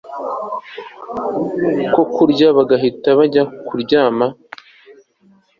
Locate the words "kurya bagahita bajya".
2.13-3.43